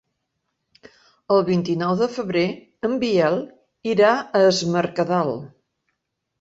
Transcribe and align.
El 1.35 1.43
vint-i-nou 1.49 1.93
de 1.99 2.09
febrer 2.15 2.47
en 2.91 2.97
Biel 3.05 3.39
irà 3.95 4.13
a 4.19 4.45
Es 4.51 4.65
Mercadal. 4.75 5.35